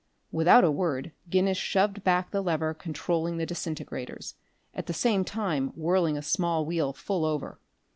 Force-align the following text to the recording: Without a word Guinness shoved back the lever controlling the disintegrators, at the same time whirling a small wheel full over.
Without 0.31 0.63
a 0.63 0.71
word 0.71 1.11
Guinness 1.29 1.59
shoved 1.59 2.03
back 2.03 2.31
the 2.31 2.41
lever 2.41 2.73
controlling 2.73 3.37
the 3.37 3.45
disintegrators, 3.45 4.33
at 4.73 4.87
the 4.87 4.93
same 4.93 5.23
time 5.23 5.67
whirling 5.75 6.17
a 6.17 6.23
small 6.23 6.65
wheel 6.65 6.91
full 6.91 7.23
over. 7.23 7.59